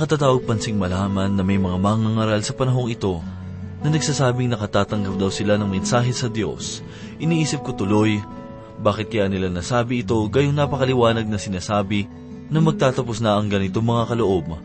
[0.00, 3.20] Nakatatawag pansing malaman na may mga mangangaral sa panahong ito
[3.84, 6.80] na nagsasabing nakatatanggap daw sila ng mensahe sa Diyos.
[7.20, 8.16] Iniisip ko tuloy,
[8.80, 12.08] bakit kaya nila nasabi ito gayong napakaliwanag na sinasabi
[12.48, 14.56] na magtatapos na ang ganito mga kaloob?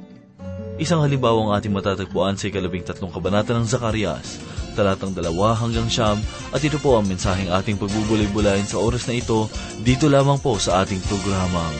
[0.79, 4.39] Isang halimbawa ang ating matatagpuan sa ikalabing tatlong kabanata ng Zakarias,
[4.71, 6.15] talatang dalawa hanggang siyam,
[6.55, 9.51] at ito po ang mensaheng ating pagbubulay-bulayin sa oras na ito,
[9.83, 11.75] dito lamang po sa ating programang,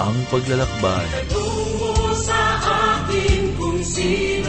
[0.00, 1.28] Ang Paglalakbay.
[1.28, 1.59] Tungo sa
[3.10, 4.39] akin kung sino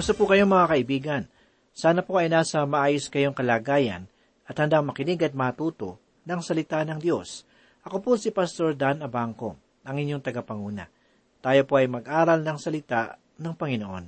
[0.00, 1.22] Kamusta po kayo mga kaibigan?
[1.76, 4.08] Sana po ay nasa maayos kayong kalagayan
[4.48, 7.44] at handang makinig at matuto ng salita ng Diyos.
[7.84, 10.88] Ako po si Pastor Dan Abangco, ang inyong tagapanguna.
[11.44, 14.04] Tayo po ay mag-aral ng salita ng Panginoon.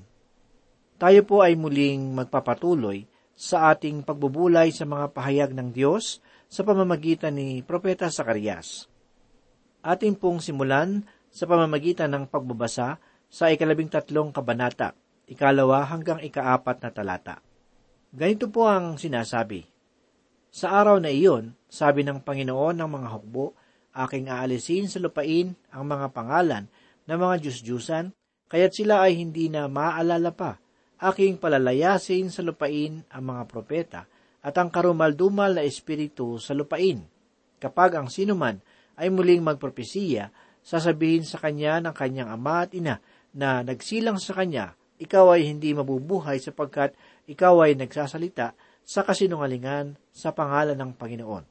[0.97, 3.05] Tayo po ay muling magpapatuloy
[3.37, 8.88] sa ating pagbubulay sa mga pahayag ng Diyos sa pamamagitan ni Propeta Sakarias.
[9.85, 12.97] Ating pong simulan sa pamamagitan ng pagbabasa
[13.29, 14.97] sa ikalabing tatlong kabanata,
[15.29, 17.37] ikalawa hanggang ikaapat na talata.
[18.13, 19.65] Ganito po ang sinasabi.
[20.53, 23.57] Sa araw na iyon, sabi ng Panginoon ng mga hukbo,
[23.97, 26.65] aking aalisin sa lupain ang mga pangalan
[27.09, 28.13] ng mga Diyos-Diyusan,
[28.53, 30.61] kaya't sila ay hindi na maaalala pa.
[31.03, 34.01] Aking palalayasin sa lupain ang mga propeta
[34.45, 37.03] at ang karumaldumal na espiritu sa lupain.
[37.59, 38.61] Kapag ang sinuman
[39.01, 40.31] ay muling magpropesiya,
[40.63, 43.03] sasabihin sa kanya ng kanyang ama at ina
[43.35, 46.94] na nagsilang sa kanya, ikaw ay hindi mabubuhay sapagkat
[47.26, 51.44] ikaw ay nagsasalita sa kasinungalingan sa pangalan ng Panginoon.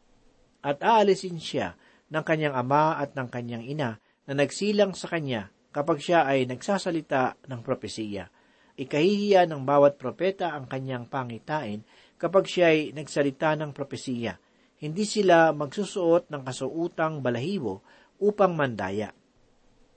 [0.63, 1.75] At aalisin siya
[2.11, 7.39] ng kanyang ama at ng kanyang ina na nagsilang sa kanya kapag siya ay nagsasalita
[7.47, 8.27] ng propesiya.
[8.75, 11.83] Ikahihiya ng bawat propeta ang kanyang pangitain
[12.15, 14.39] kapag siya ay nagsalita ng propesiya.
[14.81, 17.83] Hindi sila magsusuot ng kasuutang balahibo
[18.21, 19.13] upang mandaya.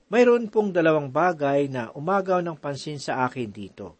[0.05, 3.97] Mayroon pong dalawang bagay na umagaw ng pansin sa akin dito.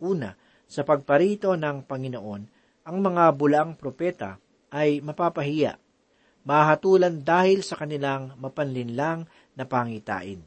[0.00, 0.32] Una,
[0.64, 2.42] sa pagparito ng Panginoon,
[2.88, 4.40] ang mga bulaang propeta
[4.72, 5.76] ay mapapahiya,
[6.48, 10.40] mahatulan dahil sa kanilang mapanlinlang na pangitain.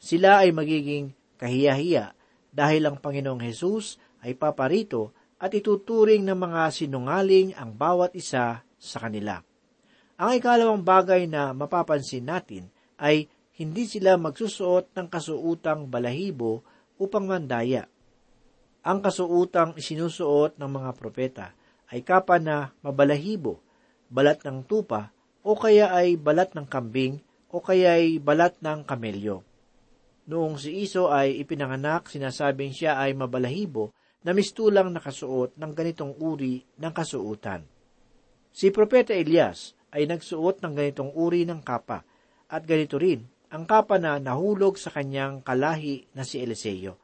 [0.00, 2.16] Sila ay magiging kahiyahiya
[2.48, 8.98] dahil ang Panginoong Hesus ay paparito at ituturing ng mga sinungaling ang bawat isa sa
[9.04, 9.44] kanila.
[10.16, 13.28] Ang ikalawang bagay na mapapansin natin ay
[13.60, 16.64] hindi sila magsusuot ng kasuutang balahibo
[16.96, 17.84] upang mandaya.
[18.80, 21.46] Ang kasuutang isinusuot ng mga propeta
[21.92, 23.60] ay kapa na mabalahibo,
[24.08, 25.12] balat ng tupa,
[25.44, 27.20] o kaya ay balat ng kambing,
[27.52, 29.44] o kaya ay balat ng kamelyo.
[30.24, 33.92] Noong si Iso ay ipinanganak, sinasabing siya ay mabalahibo
[34.24, 37.60] na mistulang nakasuot ng ganitong uri ng kasuutan.
[38.56, 42.00] Si Propeta Elias ay nagsuot ng ganitong uri ng kapa,
[42.48, 46.94] at ganito rin ang kapa na nahulog sa kanyang kalahi na si Eliseo.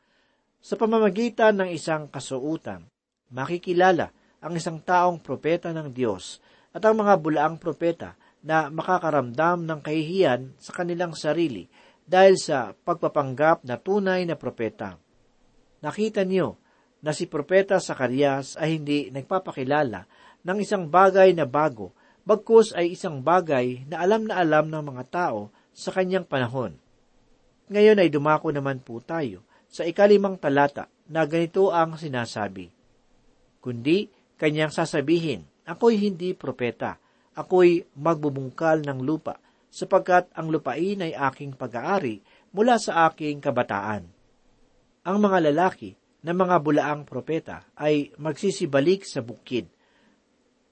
[0.62, 2.86] Sa pamamagitan ng isang kasuutan,
[3.34, 6.38] makikilala ang isang taong propeta ng Diyos
[6.70, 8.14] at ang mga bulaang propeta
[8.46, 11.66] na makakaramdam ng kahihiyan sa kanilang sarili
[12.06, 14.94] dahil sa pagpapanggap na tunay na propeta.
[15.82, 16.62] Nakita niyo
[17.02, 20.06] na si Propeta Sakarias ay hindi nagpapakilala
[20.46, 21.90] ng isang bagay na bago,
[22.22, 26.72] bagkus ay isang bagay na alam na alam ng mga tao sa kanyang panahon.
[27.68, 32.72] Ngayon ay dumako naman po tayo sa ikalimang talata na ganito ang sinasabi.
[33.60, 34.08] Kundi
[34.40, 36.96] kanyang sasabihin, ako'y hindi propeta,
[37.36, 39.36] ako'y magbubungkal ng lupa,
[39.68, 42.24] sapagkat ang lupain ay aking pag-aari
[42.56, 44.08] mula sa aking kabataan.
[45.04, 45.92] Ang mga lalaki
[46.24, 49.68] na mga bulaang propeta ay magsisibalik sa bukid.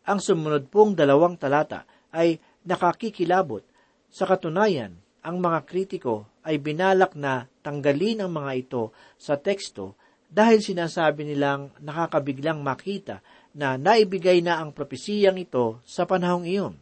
[0.09, 1.85] Ang sumunod pong dalawang talata
[2.15, 3.74] ay nakakikilabot
[4.15, 4.95] sa katunayan,
[5.27, 8.83] ang mga kritiko ay binalak na tanggalin ang mga ito
[9.19, 9.99] sa teksto
[10.31, 13.27] dahil sinasabi nilang nakakabiglang makita
[13.59, 16.79] na naibigay na ang propesiyang ito sa panahong iyon.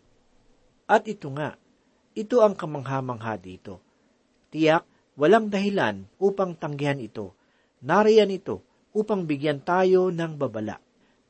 [0.84, 1.56] At ito nga,
[2.12, 3.80] ito ang kamangha-mangha dito.
[4.52, 4.84] Tiyak,
[5.16, 7.32] walang dahilan upang tanggihan ito.
[7.80, 8.60] Nariyan ito
[8.92, 10.76] upang bigyan tayo ng babala.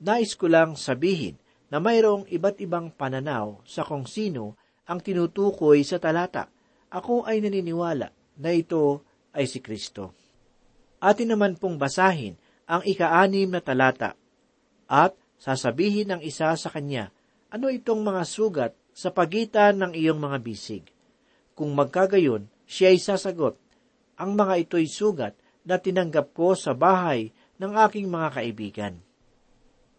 [0.02, 1.38] Nais ko lang sabihin
[1.70, 6.50] na mayroong iba't ibang pananaw sa kung sino ang tinutukoy sa talata.
[6.92, 10.12] Ako ay naniniwala na ito ay si Kristo.
[11.02, 12.36] Atin naman pong basahin
[12.68, 14.14] ang ika-anim na talata
[14.86, 17.10] at sasabihin ng isa sa kanya,
[17.50, 20.84] ano itong mga sugat sa pagitan ng iyong mga bisig?
[21.56, 23.58] Kung magkagayon, siya ay sasagot,
[24.16, 25.34] ang mga ito'y sugat
[25.66, 28.94] na tinanggap ko sa bahay ng aking mga kaibigan.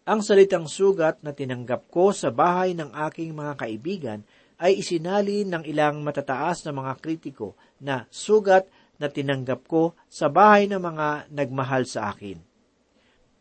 [0.04, 4.20] Ang salitang sugat na tinanggap ko sa bahay ng aking mga kaibigan
[4.58, 10.70] ay isinalin ng ilang matataas na mga kritiko na sugat na tinanggap ko sa bahay
[10.70, 12.38] ng mga nagmahal sa akin.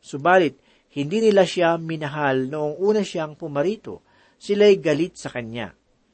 [0.04, 0.58] Subalit,
[0.94, 4.06] hindi nila siya minahal noong una siyang pumarito.
[4.38, 5.74] Sila'y galit sa kanya.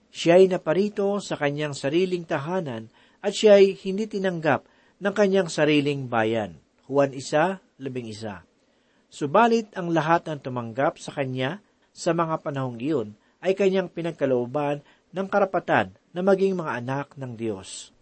[0.09, 2.87] Siya ay naparito sa kanyang sariling tahanan
[3.19, 4.63] at siya ay hindi tinanggap
[4.99, 6.59] ng kanyang sariling bayan.
[6.87, 8.43] Juan isa, labing isa.
[9.09, 14.83] Subalit ang lahat ng tumanggap sa kanya sa mga panahong iyon ay kanyang pinagkalooban
[15.15, 17.95] ng karapatan na maging mga anak ng Diyos.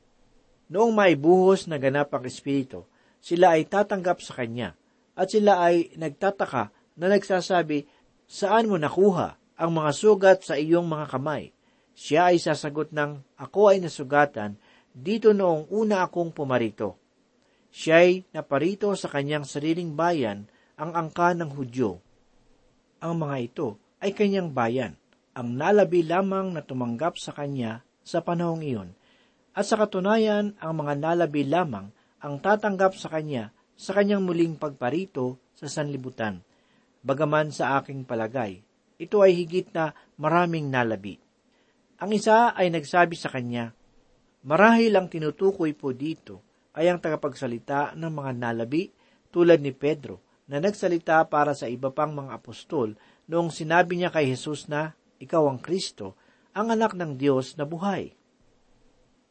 [0.68, 2.84] Noong maibuhos na ganap ang Espiritu,
[3.24, 4.76] sila ay tatanggap sa Kanya,
[5.18, 7.88] at sila ay nagtataka na nagsasabi,
[8.28, 11.56] Saan mo nakuha ang mga sugat sa iyong mga kamay?
[11.96, 14.60] Siya ay sasagot ng, Ako ay nasugatan
[14.92, 17.00] dito noong una akong pumarito.
[17.72, 22.02] Siya ay naparito sa kanyang sariling bayan, ang angka ng Hudyo.
[23.02, 23.68] Ang mga ito
[24.02, 24.94] ay kanyang bayan,
[25.38, 28.90] ang nalabi lamang na tumanggap sa kanya sa panahong iyon,
[29.54, 35.38] at sa katunayan ang mga nalabi lamang ang tatanggap sa kanya sa kanyang muling pagparito
[35.54, 36.42] sa sanlibutan.
[37.06, 38.66] Bagaman sa aking palagay,
[38.98, 41.22] ito ay higit na maraming nalabi.
[42.02, 43.78] Ang isa ay nagsabi sa kanya,
[44.42, 46.42] Marahil ang tinutukoy po dito
[46.74, 48.90] ay ang tagapagsalita ng mga nalabi
[49.30, 50.18] tulad ni Pedro
[50.50, 52.98] na nagsalita para sa iba pang mga apostol
[53.30, 56.18] noong sinabi niya kay Jesus na ikaw ang Kristo,
[56.58, 58.18] ang anak ng Diyos na buhay.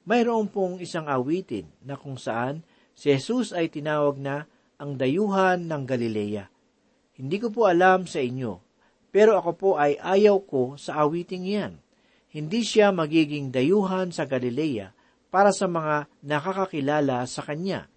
[0.06, 2.62] Mayroon pong isang awitin na kung saan
[2.94, 4.46] si Jesus ay tinawag na
[4.78, 6.46] ang dayuhan ng Galilea.
[7.18, 8.62] Hindi ko po alam sa inyo,
[9.10, 11.74] pero ako po ay ayaw ko sa awiting iyan.
[12.30, 14.92] Hindi siya magiging dayuhan sa Galilea
[15.32, 17.90] para sa mga nakakakilala sa kanya.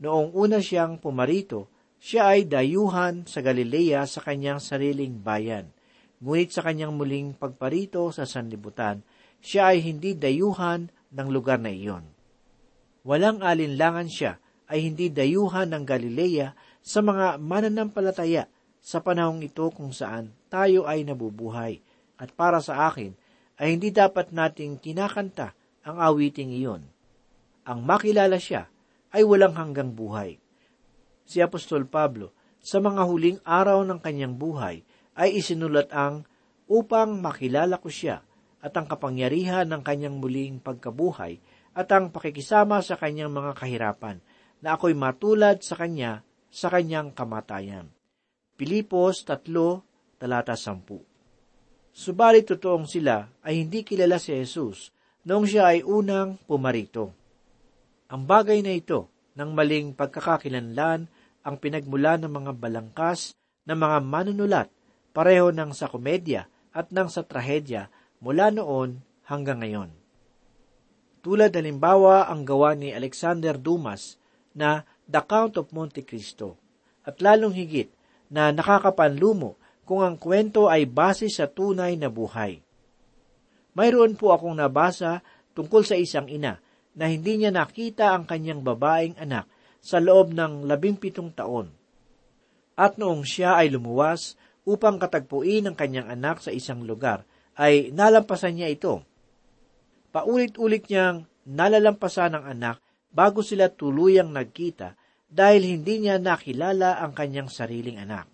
[0.00, 1.68] Noong una siyang pumarito,
[2.00, 5.75] siya ay dayuhan sa Galilea sa kanyang sariling bayan.
[6.20, 9.04] Ngunit sa kanyang muling pagparito sa sanlibutan,
[9.44, 12.04] siya ay hindi dayuhan ng lugar na iyon.
[13.04, 18.50] Walang alinlangan siya ay hindi dayuhan ng Galilea sa mga mananampalataya
[18.82, 21.82] sa panahong ito kung saan tayo ay nabubuhay.
[22.16, 23.12] At para sa akin,
[23.60, 25.52] ay hindi dapat nating kinakanta
[25.84, 26.82] ang awiting iyon.
[27.66, 28.68] Ang makilala siya
[29.12, 30.38] ay walang hanggang buhay.
[31.26, 32.30] Si Apostol Pablo,
[32.62, 34.82] sa mga huling araw ng kanyang buhay,
[35.16, 36.28] ay isinulat ang
[36.68, 38.20] upang makilala ko siya
[38.60, 41.40] at ang kapangyarihan ng kanyang muling pagkabuhay
[41.76, 44.20] at ang pakikisama sa kanyang mga kahirapan
[44.60, 47.92] na ako'y matulad sa kanya sa kanyang kamatayan.
[48.56, 49.44] Pilipos 3,
[50.16, 50.84] talata 10
[51.96, 54.92] Subalit totoong sila ay hindi kilala si Jesus
[55.24, 57.12] noong siya ay unang pumarito.
[58.12, 61.08] Ang bagay na ito ng maling pagkakakilanlan
[61.46, 63.36] ang pinagmula ng mga balangkas
[63.68, 64.68] ng mga manunulat
[65.16, 66.44] pareho ng sa komedya
[66.76, 67.88] at ng sa trahedya
[68.20, 69.88] mula noon hanggang ngayon.
[71.24, 74.20] Tulad halimbawa ang gawa ni Alexander Dumas
[74.52, 76.60] na The Count of Monte Cristo
[77.08, 77.88] at lalong higit
[78.28, 79.56] na nakakapanlumo
[79.88, 82.60] kung ang kwento ay base sa tunay na buhay.
[83.72, 85.24] Mayroon po akong nabasa
[85.56, 86.60] tungkol sa isang ina
[86.92, 89.48] na hindi niya nakita ang kanyang babaeng anak
[89.80, 91.72] sa loob ng labimpitong taon.
[92.76, 97.22] At noong siya ay lumuwas upang katagpuin ang kanyang anak sa isang lugar,
[97.56, 99.06] ay nalampasan niya ito
[100.16, 102.80] Paulit-ulit niyang nalalampasan ng anak
[103.12, 104.96] bago sila tuluyang nagkita
[105.28, 108.24] dahil hindi niya nakilala ang kanyang sariling anak.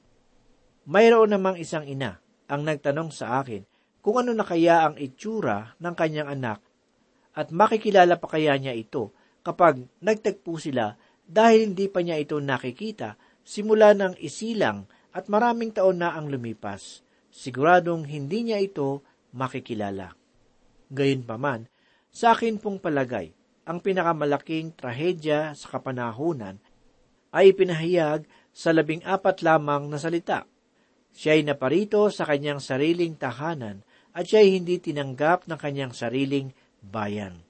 [0.86, 3.66] Mayroon namang isang ina ang nagtanong sa akin
[3.98, 6.62] kung ano na kaya ang itsura ng kanyang anak
[7.34, 9.10] at makikilala pa kaya niya ito
[9.42, 10.94] kapag nagtagpo sila
[11.26, 17.04] dahil hindi pa niya ito nakikita simula ng isilang at maraming taon na ang lumipas.
[17.32, 20.12] Siguradong hindi niya ito makikilala.
[20.92, 21.68] Gayunpaman,
[22.12, 23.32] sa akin pong palagay,
[23.64, 26.60] ang pinakamalaking trahedya sa kapanahunan
[27.32, 30.44] ay pinahayag sa labing apat lamang na salita.
[31.12, 33.80] Siya ay naparito sa kanyang sariling tahanan
[34.12, 36.52] at siya ay hindi tinanggap ng kanyang sariling
[36.84, 37.40] bayan.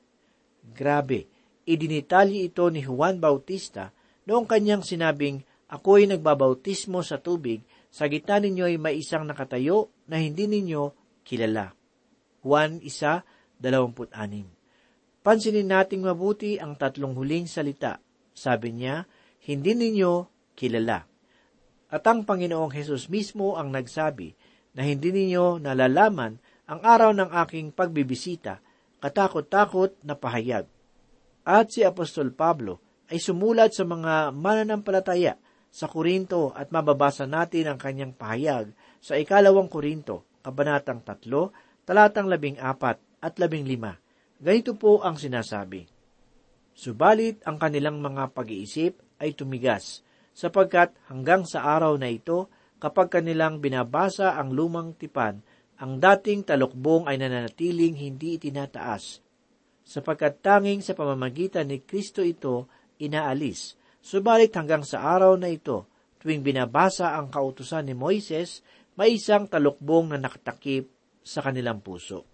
[0.62, 1.26] Grabe,
[1.66, 3.90] idinitalye ito ni Juan Bautista
[4.30, 5.42] noong kanyang sinabing,
[5.72, 10.92] Ako'y nagbabautismo sa tubig, sa gitna ninyo ay may isang nakatayo na hindi ninyo
[11.24, 11.72] kilala.
[12.44, 13.64] Juan 1.26
[15.22, 18.04] Pansinin nating mabuti ang tatlong huling salita.
[18.36, 19.08] Sabi niya,
[19.48, 21.08] hindi ninyo kilala.
[21.88, 24.36] At ang Panginoong Hesus mismo ang nagsabi
[24.76, 26.36] na hindi ninyo nalalaman
[26.68, 28.60] ang araw ng aking pagbibisita,
[29.00, 30.68] katakot-takot na pahayag.
[31.48, 35.36] At si Apostol Pablo ay sumulat sa mga mananampalataya
[35.72, 41.56] sa Korinto at mababasa natin ang kanyang pahayag sa ikalawang Korinto, kabanatang tatlo,
[41.88, 43.96] talatang labing apat at labing lima.
[44.36, 45.88] Ganito po ang sinasabi.
[46.76, 50.04] Subalit ang kanilang mga pag-iisip ay tumigas,
[50.36, 55.40] sapagkat hanggang sa araw na ito, kapag kanilang binabasa ang lumang tipan,
[55.78, 59.22] ang dating talukbong ay nananatiling hindi itinataas,
[59.82, 63.78] sapagkat tanging sa pamamagitan ni Kristo ito inaalis.
[64.02, 65.86] Subalit hanggang sa araw na ito,
[66.18, 68.66] tuwing binabasa ang kautusan ni Moises,
[68.98, 70.90] may isang talukbong na nakatakip
[71.22, 72.26] sa kanilang puso.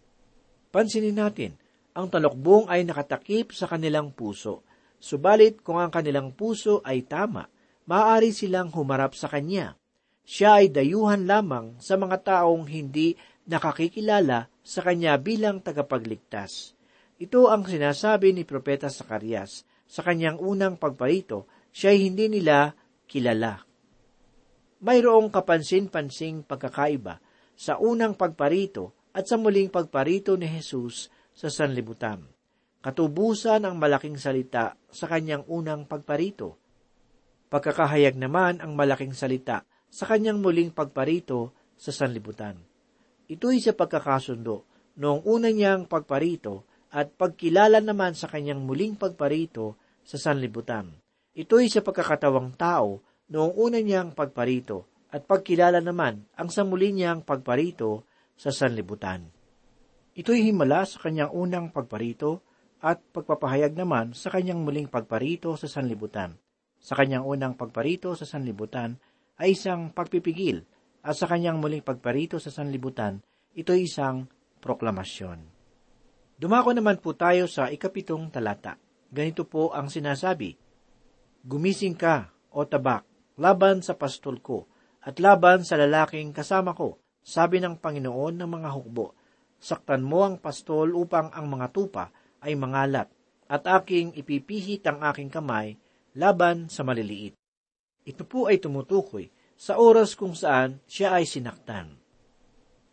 [0.73, 1.61] Pansinin natin,
[1.93, 4.65] ang talokbong ay nakatakip sa kanilang puso.
[4.97, 7.47] Subalit kung ang kanilang puso ay tama,
[7.85, 9.77] maaari silang humarap sa Kanya.
[10.25, 16.73] Siya ay dayuhan lamang sa mga taong hindi nakakikilala sa Kanya bilang tagapagligtas.
[17.19, 21.49] Ito ang sinasabi ni Propeta Sakarias sa kanyang unang pagparito,
[21.79, 22.75] siya ay hindi nila
[23.07, 23.63] kilala.
[24.83, 27.23] Mayroong kapansin-pansing pagkakaiba
[27.55, 32.27] sa unang pagparito at sa muling pagparito ni Jesus sa sanlibutan.
[32.83, 36.59] Katubusan ang malaking salita sa kanyang unang pagparito.
[37.47, 42.59] Pagkakahayag naman ang malaking salita sa kanyang muling pagparito sa sanlibutan.
[43.31, 44.67] Ito'y sa pagkakasundo
[44.99, 51.08] noong una niyang pagparito at pagkilala naman sa kanyang muling pagparito sa sanlibutan.
[51.39, 52.99] Ito'y sa pagkakatawang tao
[53.31, 58.03] noong una niyang pagparito at pagkilala naman ang sa muli niyang pagparito
[58.35, 59.31] sa sanlibutan.
[60.19, 62.43] Ito'y himala sa kanyang unang pagparito
[62.83, 66.35] at pagpapahayag naman sa kanyang muling pagparito sa sanlibutan.
[66.83, 68.99] Sa kanyang unang pagparito sa sanlibutan
[69.39, 70.67] ay isang pagpipigil
[71.07, 73.23] at sa kanyang muling pagparito sa sanlibutan,
[73.55, 74.27] ito isang
[74.59, 75.39] proklamasyon.
[76.35, 78.75] Dumako naman po tayo sa ikapitong talata.
[79.07, 80.68] Ganito po ang sinasabi,
[81.49, 83.09] Gumising ka, o tabak,
[83.41, 84.69] laban sa pastol ko,
[85.01, 89.17] at laban sa lalaking kasama ko, sabi ng Panginoon ng mga hukbo.
[89.57, 92.13] Saktan mo ang pastol upang ang mga tupa
[92.45, 93.09] ay mangalat,
[93.49, 95.81] at aking ipipihit ang aking kamay
[96.21, 97.33] laban sa maliliit.
[98.05, 101.97] Ito po ay tumutukoy sa oras kung saan siya ay sinaktan.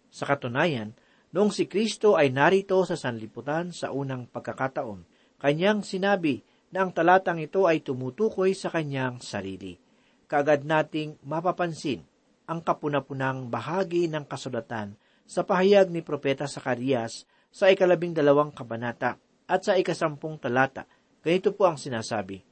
[0.08, 0.96] Sa katunayan,
[1.36, 5.04] noong si Kristo ay narito sa sanliputan sa unang pagkakataon,
[5.44, 6.40] kanyang sinabi
[6.75, 9.79] na ang talatang ito ay tumutukoy sa kanyang sarili.
[10.27, 12.03] Kaagad nating mapapansin
[12.51, 19.15] ang kapunapunang bahagi ng kasulatan sa pahayag ni Propeta Sakarias sa ikalabing dalawang kabanata
[19.48, 20.84] at sa ikasampung talata.
[21.24, 22.44] Ganito po ang sinasabi.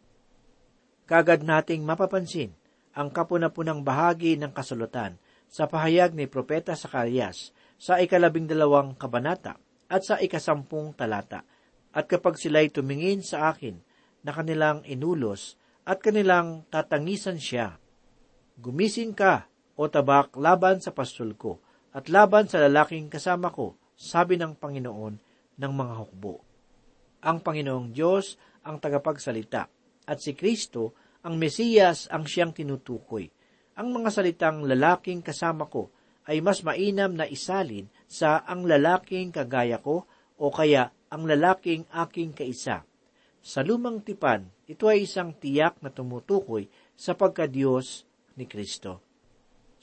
[1.03, 2.55] Kagad nating mapapansin
[2.95, 5.19] ang kapunapunang bahagi ng kasulatan
[5.51, 9.59] sa pahayag ni Propeta Sakarias sa ikalabing dalawang kabanata
[9.91, 11.43] at sa ikasampung talata.
[11.91, 13.83] At kapag sila'y tumingin sa akin
[14.23, 17.77] na kanilang inulos at kanilang tatangisan siya,
[18.53, 21.59] Gumising ka, o tabak, laban sa pastol ko,
[21.91, 25.15] at laban sa lalaking kasama ko, sabi ng Panginoon
[25.57, 26.41] ng mga hukbo.
[27.25, 29.67] Ang Panginoong Diyos ang tagapagsalita,
[30.05, 33.31] at si Kristo ang Mesiyas ang siyang tinutukoy.
[33.79, 35.89] Ang mga salitang lalaking kasama ko
[36.29, 40.05] ay mas mainam na isalin sa ang lalaking kagaya ko
[40.37, 42.85] o kaya ang lalaking aking kaisa.
[43.43, 48.07] Sa lumang tipan, ito ay isang tiyak na tumutukoy sa pagkadiyos
[48.39, 49.03] ni Kristo.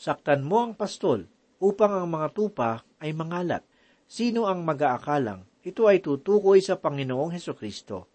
[0.01, 1.29] Saktan mo ang pastol
[1.61, 3.61] upang ang mga tupa ay mangalat.
[4.09, 8.09] Sino ang mag-aakalang ito ay tutukoy sa Panginoong Heso Kristo?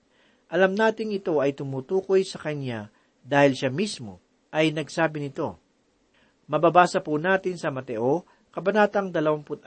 [0.49, 2.89] Alam nating ito ay tumutukoy sa Kanya
[3.21, 4.17] dahil siya mismo
[4.49, 5.61] ay nagsabi nito.
[6.49, 9.61] Mababasa po natin sa Mateo, Kabanatang 26,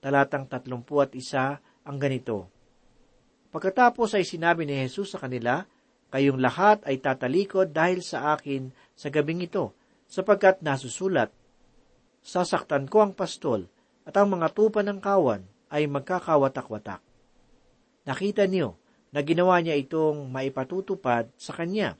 [0.00, 2.59] talatang 31 ang ganito.
[3.50, 5.66] Pagkatapos ay sinabi ni Jesus sa kanila,
[6.10, 9.70] Kayong lahat ay tatalikod dahil sa akin sa gabing ito,
[10.10, 11.30] sapagkat nasusulat,
[12.20, 13.70] Sasaktan ko ang pastol,
[14.02, 16.98] at ang mga tupa ng kawan ay magkakawatak-watak.
[18.10, 18.74] Nakita niyo
[19.14, 21.94] na ginawa niya itong maipatutupad sa kanya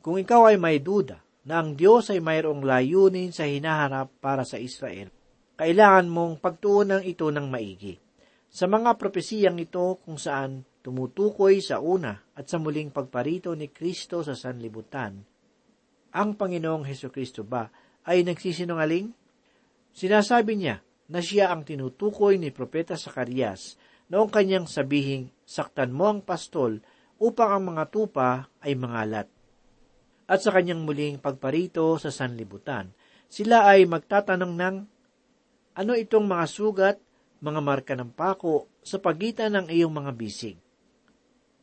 [0.00, 4.56] kung ikaw ay may duda na ang Diyos ay mayroong layunin sa hinaharap para sa
[4.56, 5.12] Israel,
[5.60, 8.00] kailangan mong pagtuunan ito ng maigi.
[8.48, 14.24] Sa mga propesiyang ito kung saan tumutukoy sa una at sa muling pagparito ni Kristo
[14.24, 15.20] sa sanlibutan,
[16.10, 17.70] ang Panginoong Heso Kristo ba
[18.08, 19.12] ay nagsisinungaling?
[19.94, 23.78] Sinasabi niya na siya ang tinutukoy ni Propeta Sakarias
[24.10, 26.82] noong kanyang sabihing, saktan mo ang pastol
[27.22, 29.30] upang ang mga tupa ay mangalat
[30.30, 32.94] at sa kanyang muling pagparito sa sanlibutan,
[33.26, 34.76] sila ay magtatanong ng,
[35.74, 36.96] ano itong mga sugat,
[37.42, 40.54] mga marka ng pako sa pagitan ng iyong mga bisig?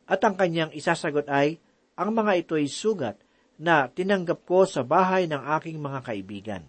[0.08, 1.60] At ang kanyang isasagot ay,
[1.94, 3.20] ang mga ito ay sugat
[3.60, 6.62] na tinanggap ko sa bahay ng aking mga kaibigan.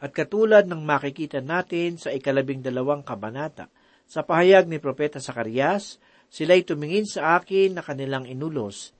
[0.00, 3.68] At katulad ng makikita natin sa ikalabing dalawang kabanata,
[4.06, 5.98] sa pahayag ni Propeta Sakarias,
[6.30, 8.96] sila'y tumingin sa akin na kanilang inulos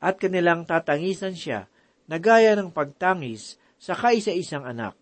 [0.00, 1.68] at kanilang tatangisan siya
[2.08, 4.96] na gaya ng pagtangis sa kaisa-isang anak.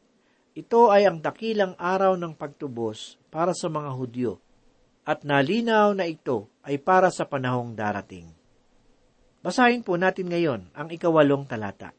[0.59, 4.42] Ito ay ang dakilang araw ng pagtubos para sa mga Hudyo,
[5.09, 8.29] at nalinaw na ito ay para sa panahong darating.
[9.40, 11.97] Basahin po natin ngayon ang ikawalong talata.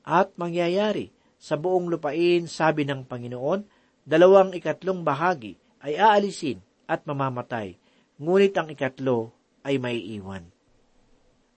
[0.00, 3.68] At mangyayari sa buong lupain, sabi ng Panginoon,
[4.08, 7.76] dalawang ikatlong bahagi ay aalisin at mamamatay,
[8.16, 10.48] ngunit ang ikatlo ay maiiwan.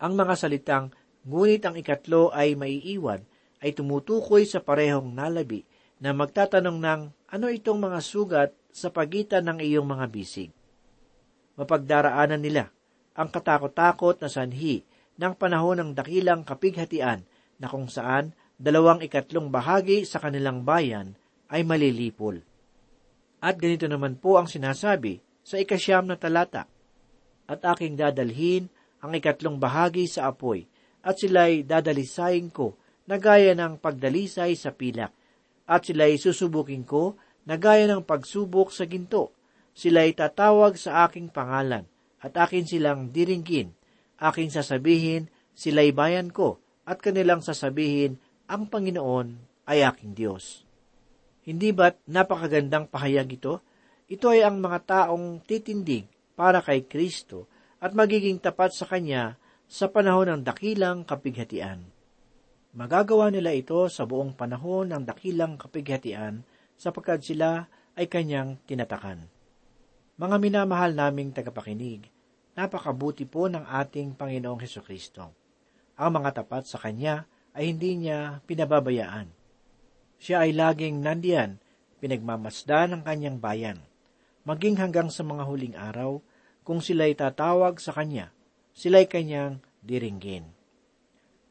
[0.03, 0.91] Ang mga salitang,
[1.23, 3.23] ngunit ang ikatlo ay maiiwan,
[3.63, 5.63] ay tumutukoy sa parehong nalabi
[6.03, 10.51] na magtatanong ng ano itong mga sugat sa pagitan ng iyong mga bisig.
[11.55, 12.71] Mapagdaraanan nila
[13.15, 14.83] ang katakot-takot na sanhi
[15.15, 17.23] ng panahon ng dakilang kapighatian
[17.59, 21.15] na kung saan dalawang ikatlong bahagi sa kanilang bayan
[21.51, 22.43] ay malilipol.
[23.39, 26.65] At ganito naman po ang sinasabi sa ikasyam na talata.
[27.45, 28.71] At aking dadalhin
[29.05, 30.65] ang ikatlong bahagi sa apoy,
[31.05, 32.73] at sila'y dadalisayin ko
[33.05, 35.13] na gaya ng pagdalisay sa pilak,
[35.69, 37.13] at sila'y susubukin ko
[37.45, 39.29] na gaya ng pagsubok sa ginto.
[39.75, 41.83] Sila'y tatawag sa aking pangalan,
[42.23, 43.75] at akin silang diringgin.
[44.15, 48.15] Aking sasabihin, sila'y bayan ko, at kanilang sasabihin,
[48.47, 49.35] ang Panginoon
[49.67, 50.63] ay aking Diyos.
[51.43, 53.59] Hindi ba't napakagandang pahayag ito?
[54.07, 56.07] Ito ay ang mga taong titindig
[56.39, 57.51] para kay Kristo
[57.83, 61.85] at magiging tapat sa Kanya sa panahon ng dakilang kapighatian.
[62.75, 66.45] Magagawa nila ito sa buong panahon ng dakilang kapighatian
[66.77, 67.65] sapagkat sila
[67.97, 69.34] ay kanyang tinatakan.
[70.15, 72.07] Mga minamahal naming tagapakinig,
[72.55, 75.35] napakabuti po ng ating Panginoong Heso Kristo.
[75.99, 79.27] Ang mga tapat sa Kanya ay hindi niya pinababayaan.
[80.15, 81.59] Siya ay laging nandiyan,
[81.99, 83.75] pinagmamasda ng kanyang bayan.
[84.47, 86.23] Maging hanggang sa mga huling araw,
[86.63, 88.31] kung sila'y tatawag sa Kanya,
[88.71, 90.47] sila'y Kanyang diringgin.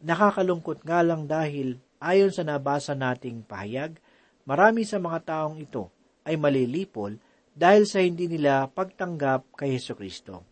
[0.01, 4.01] Nakakalungkot nga lang dahil ayon sa nabasa nating pahayag,
[4.49, 5.93] marami sa mga taong ito
[6.25, 7.21] ay malilipol
[7.55, 10.43] dahil sa hindi nila pagtanggap kay Heso Kristo.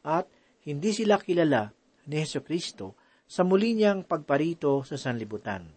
[0.00, 0.26] At
[0.64, 1.70] hindi sila kilala
[2.08, 2.96] ni Heso Kristo
[3.28, 5.68] sa muli niyang pagparito sa sanlibutan.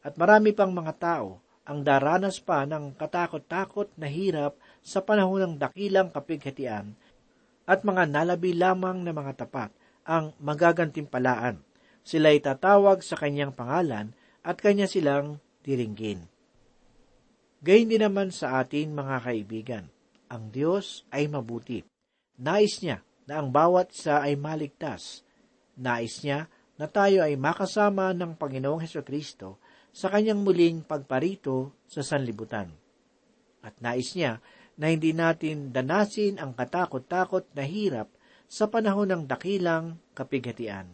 [0.00, 5.54] At marami pang mga tao ang daranas pa ng katakot-takot na hirap sa panahon ng
[5.60, 6.96] dakilang kapighatian
[7.68, 9.68] at mga nalabi lamang na mga tapat
[10.08, 11.60] ang magagantimpalaan.
[12.00, 16.24] Sila'y tatawag sa kanyang pangalan at kanya silang diringgin.
[17.60, 19.84] Gayun din naman sa atin mga kaibigan
[20.28, 21.84] ang Diyos ay mabuti.
[22.38, 25.24] Nais niya na ang bawat isa ay maligtas.
[25.76, 29.58] Nais niya na tayo ay makasama ng Panginoong Heso Kristo
[29.90, 32.70] sa kanyang muling pagparito sa sanlibutan.
[33.64, 34.38] At nais niya
[34.78, 38.06] na hindi natin danasin ang katakot-takot na hirap
[38.46, 40.86] sa panahon ng dakilang kapighatian.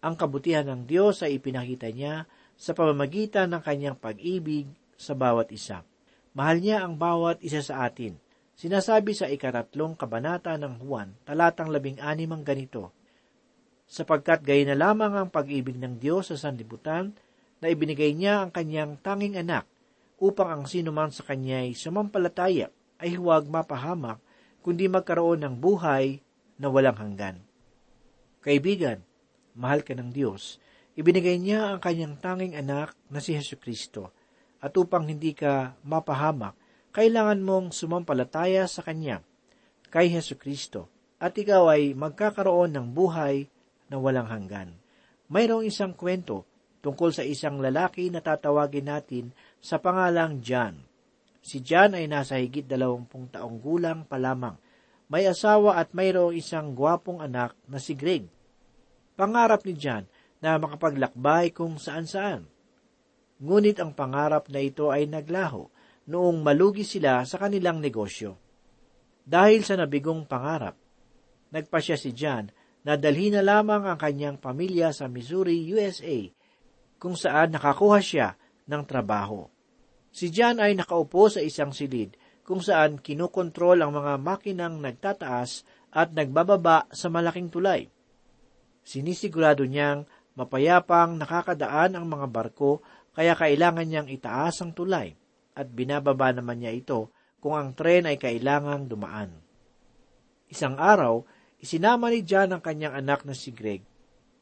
[0.00, 2.28] Ang kabutihan ng Diyos ay ipinakita niya
[2.60, 4.68] sa pamamagitan ng kanyang pag-ibig
[5.00, 5.80] sa bawat isa.
[6.30, 8.14] Mahal niya ang bawat isa sa atin.
[8.54, 12.92] Sinasabi sa ikaratlong kabanata ng Juan, talatang labing anim ang ganito,
[13.90, 17.10] Sapagkat gay na lamang ang pag-ibig ng Diyos sa sanlibutan,
[17.58, 19.66] na ibinigay niya ang kanyang tanging anak,
[20.22, 22.70] upang ang sino man sa kanya'y sumampalataya
[23.02, 24.22] ay huwag mapahamak,
[24.62, 26.22] kundi magkaroon ng buhay
[26.60, 27.42] na walang hanggan.
[28.44, 29.02] Kaibigan,
[29.58, 30.62] mahal ka ng Diyos,
[30.94, 34.14] ibinigay niya ang kanyang tanging anak na si Yesu Kristo
[34.60, 36.52] at upang hindi ka mapahamak,
[36.92, 39.24] kailangan mong sumampalataya sa Kanya,
[39.88, 43.48] kay Heso Kristo, at ikaw ay magkakaroon ng buhay
[43.88, 44.76] na walang hanggan.
[45.30, 46.44] Mayroong isang kwento
[46.80, 49.24] tungkol sa isang lalaki na tatawagin natin
[49.60, 50.80] sa pangalang John.
[51.40, 54.58] Si John ay nasa higit dalawampung taong gulang pa lamang.
[55.10, 58.26] May asawa at mayroong isang gwapong anak na si Greg.
[59.14, 60.06] Pangarap ni John
[60.42, 62.49] na makapaglakbay kung saan-saan.
[63.40, 65.72] Ngunit ang pangarap na ito ay naglaho
[66.12, 68.36] noong malugi sila sa kanilang negosyo.
[69.24, 70.76] Dahil sa nabigong pangarap,
[71.48, 72.52] nagpasya si John
[72.84, 76.28] na dalhin na lamang ang kanyang pamilya sa Missouri, USA,
[77.00, 78.36] kung saan nakakuha siya
[78.68, 79.48] ng trabaho.
[80.10, 85.62] Si John ay nakaupo sa isang silid kung saan kinukontrol ang mga makinang nagtataas
[85.94, 87.86] at nagbababa sa malaking tulay.
[88.82, 90.02] Sinisigurado niyang
[90.34, 92.82] mapayapang nakakadaan ang mga barko
[93.14, 95.14] kaya kailangan niyang itaas ang tulay
[95.56, 99.32] at binababa naman niya ito kung ang tren ay kailangang dumaan.
[100.50, 101.24] Isang araw,
[101.62, 103.82] isinama ni John ang kanyang anak na si Greg.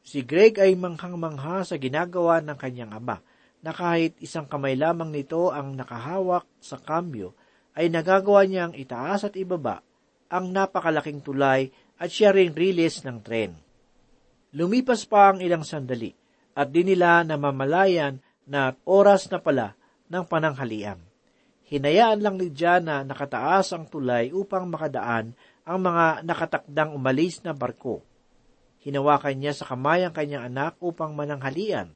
[0.03, 3.21] Si Greg ay manghang-mangha sa ginagawa ng kanyang ama
[3.59, 7.35] na kahit isang kamay lamang nito ang nakahawak sa kambyo
[7.75, 9.83] ay nagagawa niyang itaas at ibaba
[10.31, 11.67] ang napakalaking tulay
[11.99, 13.51] at siya ring rilis ng tren.
[14.55, 16.09] Lumipas pa ang ilang sandali
[16.57, 18.17] at di nila namamalayan
[18.49, 19.77] na oras na pala
[20.09, 20.97] ng pananghalian.
[21.69, 27.53] Hinayaan lang ni John na nakataas ang tulay upang makadaan ang mga nakatakdang umalis na
[27.53, 28.01] barko.
[28.81, 31.93] Hinawakan niya sa kamay ang kanyang anak upang mananghalian.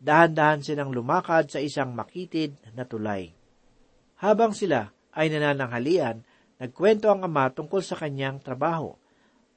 [0.00, 3.36] Dahan-dahan silang lumakad sa isang makitid na tulay.
[4.24, 6.24] Habang sila ay nanananghalian,
[6.56, 8.96] nagkwento ang ama tungkol sa kanyang trabaho.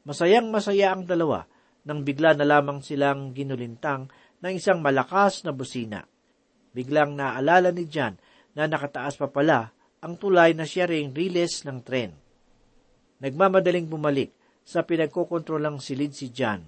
[0.04, 1.48] Masayang masaya ang dalawa
[1.88, 4.12] nang bigla na lamang silang ginulintang
[4.44, 6.04] ng isang malakas na busina.
[6.74, 8.18] Biglang naalala ni John
[8.58, 9.70] na nakataas pa pala
[10.04, 12.12] ang tulay na siya ring riles ng tren.
[13.24, 16.66] Nagmamadaling bumalik sa pinagkokontrolang silid si John.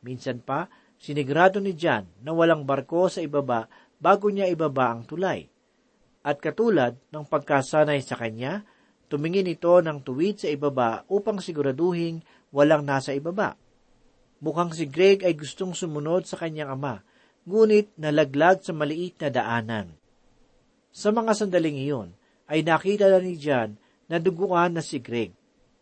[0.00, 3.68] Minsan pa, sinigrado ni John na walang barko sa ibaba
[3.98, 5.50] bago niya ibaba ang tulay.
[6.22, 8.62] At katulad ng pagkasanay sa kanya,
[9.10, 12.22] tumingin ito ng tuwid sa ibaba upang siguraduhin
[12.54, 13.58] walang nasa ibaba.
[14.38, 17.02] Mukhang si Greg ay gustong sumunod sa kanyang ama,
[17.48, 19.88] ngunit nalaglag sa maliit na daanan.
[20.92, 22.12] Sa mga sandaling iyon,
[22.44, 25.32] ay nakita na ni John na duguan na si Greg.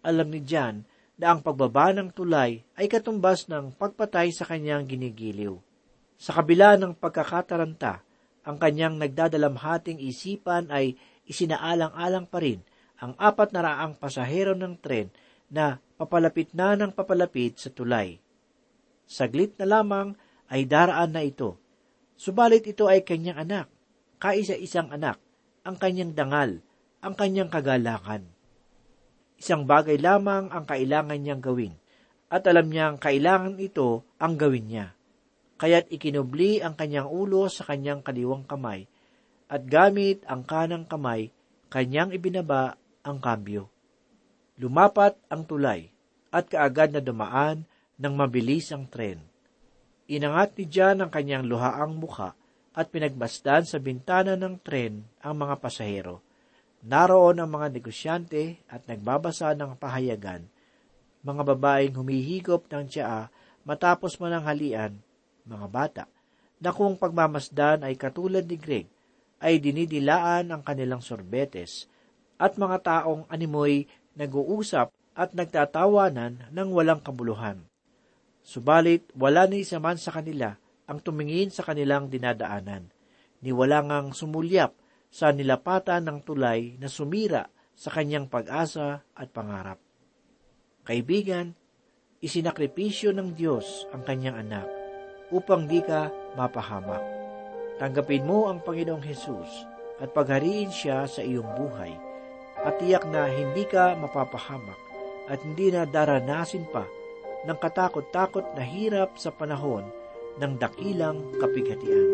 [0.06, 0.86] Alam ni John
[1.18, 5.58] na ang pagbaba ng tulay ay katumbas ng pagpatay sa kanyang ginigiliw.
[6.16, 8.02] Sa kabila ng pagkakataranta,
[8.46, 10.94] ang kanyang nagdadalamhating isipan ay
[11.26, 12.62] isinaalang-alang pa rin
[13.02, 15.10] ang apat na raang pasahero ng tren
[15.50, 18.18] na papalapit na ng papalapit sa tulay.
[19.06, 20.18] Saglit na lamang
[20.50, 21.58] ay daraan na ito.
[22.16, 23.66] Subalit ito ay kanyang anak,
[24.22, 25.20] kaisa-isang anak,
[25.66, 26.64] ang kanyang dangal,
[27.04, 28.24] ang kanyang kagalakan.
[29.36, 31.74] Isang bagay lamang ang kailangan niyang gawin,
[32.32, 34.86] at alam niyang kailangan ito ang gawin niya.
[35.60, 38.88] Kaya't ikinubli ang kanyang ulo sa kanyang kaliwang kamay,
[39.46, 41.30] at gamit ang kanang kamay,
[41.68, 43.68] kanyang ibinaba ang kambyo.
[44.56, 45.92] Lumapat ang tulay,
[46.32, 47.68] at kaagad na dumaan
[48.00, 49.20] ng mabilis ang tren.
[50.06, 52.38] Inangat ni John ang kanyang luhaang muka
[52.76, 56.22] at pinagbasdan sa bintana ng tren ang mga pasahero.
[56.86, 60.46] Naroon ang mga negosyante at nagbabasa ng pahayagan,
[61.26, 63.26] mga babaeng humihigop ng tsaa
[63.66, 64.94] matapos mananghalian,
[65.42, 66.04] mga bata,
[66.62, 68.86] na kung pagmamasdan ay katulad ni Greg,
[69.42, 71.90] ay dinidilaan ang kanilang sorbetes,
[72.38, 77.64] at mga taong animoy nag-uusap at nagtatawanan ng walang kabuluhan.
[78.46, 80.54] Subalit, wala ni isa man sa kanila
[80.86, 82.86] ang tumingin sa kanilang dinadaanan,
[83.42, 84.70] ni wala ngang sumulyap
[85.10, 89.82] sa nilapatan ng tulay na sumira sa kanyang pag-asa at pangarap.
[90.86, 91.58] Kaibigan,
[92.22, 94.70] isinakripisyo ng Diyos ang kanyang anak
[95.34, 96.06] upang di ka
[96.38, 97.02] mapahamak.
[97.82, 99.50] Tanggapin mo ang Panginoong Hesus
[99.98, 101.92] at paghariin siya sa iyong buhay
[102.62, 104.78] at tiyak na hindi ka mapapahamak
[105.26, 106.86] at hindi na daranasin pa
[107.46, 109.86] ng katakot-takot na hirap sa panahon
[110.42, 112.06] ng dakilang kapighatian.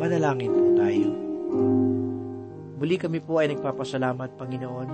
[0.00, 1.10] Manalangin po tayo.
[2.82, 4.88] Muli kami po ay nagpapasalamat, Panginoon,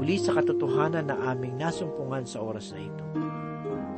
[0.00, 3.04] muli sa katotohanan na aming nasumpungan sa oras na ito.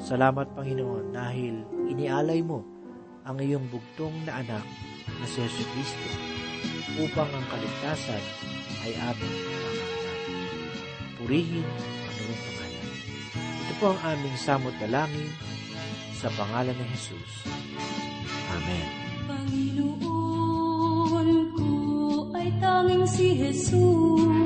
[0.02, 2.66] Salamat, Panginoon, dahil inialay mo
[3.22, 4.66] ang iyong bugtong na anak
[5.06, 6.08] na si Yesu Cristo
[6.98, 8.24] upang ang kaligtasan
[8.82, 10.18] ay aming makamtan.
[11.14, 11.68] Purihin
[13.84, 15.28] po ang aming samot dalangin
[16.16, 17.44] sa pangalan ni Jesus.
[18.48, 18.88] Amen.
[19.28, 21.68] Panginoon ko
[22.32, 24.43] ay tanging si Jesus.